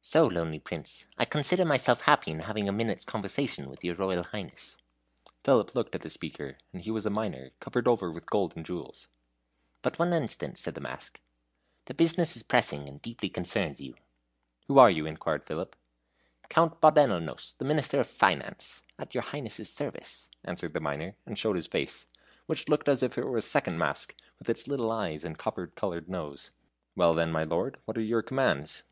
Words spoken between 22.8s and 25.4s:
as if it were a second mask, with its little eyes and